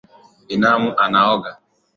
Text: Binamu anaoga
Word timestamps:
Binamu 0.47 0.89
anaoga 1.03 1.51